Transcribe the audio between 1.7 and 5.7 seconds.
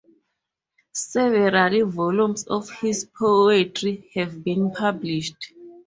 volumes of his poetry have been published.